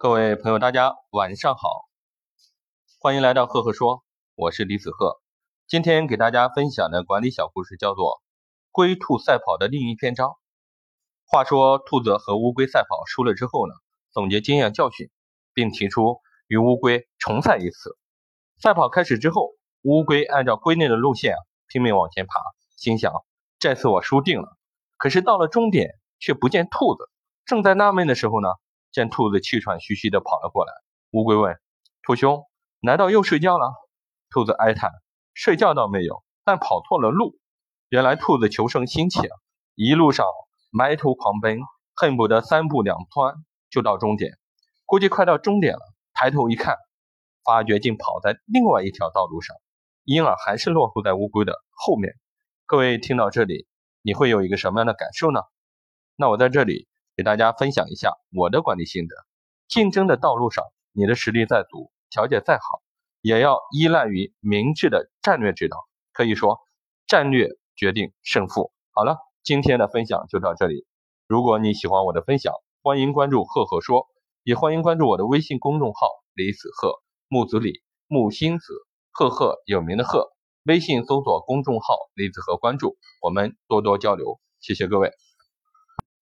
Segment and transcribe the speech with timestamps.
[0.00, 1.88] 各位朋友，大家晚上好，
[3.00, 4.04] 欢迎来到赫赫说，
[4.36, 5.20] 我是李子赫。
[5.66, 8.04] 今天给大家分享的管理小故事叫做
[8.70, 10.28] 《龟兔赛跑的另一篇章》。
[11.26, 13.74] 话说，兔子和乌龟赛跑输了之后呢，
[14.12, 15.10] 总结经验教训，
[15.52, 17.98] 并提出与乌龟重赛一次。
[18.62, 19.50] 赛跑开始之后，
[19.82, 21.34] 乌龟按照龟内的路线，
[21.66, 22.34] 拼命往前爬，
[22.76, 23.12] 心想
[23.58, 24.56] 这次我输定了。
[24.96, 25.90] 可是到了终点，
[26.20, 27.10] 却不见兔子。
[27.44, 28.48] 正在纳闷的时候呢。
[28.90, 30.72] 见兔子气喘吁吁地跑了过来，
[31.10, 31.58] 乌龟问
[32.02, 32.44] ：“兔兄，
[32.80, 33.72] 难道又睡觉了？”
[34.30, 34.90] 兔子哀叹
[35.34, 37.38] ：“睡觉倒没有，但跑错了路。”
[37.90, 39.28] 原来兔子求生心切，
[39.74, 40.26] 一路上
[40.70, 41.60] 埋头狂奔，
[41.94, 43.34] 恨不得三步两窜
[43.70, 44.38] 就到终点。
[44.84, 45.80] 估计快到终点了，
[46.12, 46.76] 抬头一看，
[47.44, 49.56] 发觉竟跑在另外一条道路上，
[50.04, 52.14] 因而还是落后在乌龟的后面。
[52.66, 53.66] 各位听到这里，
[54.02, 55.40] 你会有一个什么样的感受呢？
[56.16, 56.88] 那我在这里。
[57.18, 59.16] 给大家分享一下我的管理心得。
[59.66, 62.80] 竞争的道路上，你的实力再足，条件再好，
[63.22, 65.78] 也要依赖于明智的战略指导。
[66.12, 66.60] 可以说，
[67.08, 68.70] 战略决定胜负。
[68.92, 70.86] 好了，今天的分享就到这里。
[71.26, 74.06] 如果你喜欢我的分享，欢迎关注赫赫说，
[74.44, 78.72] 也欢迎关注我的微信公众号李子赫木子李木星子
[79.10, 80.28] 赫赫有名的赫。
[80.62, 84.38] 微信搜索公众号李子赫，关注我们，多多交流。
[84.60, 85.10] 谢谢各位。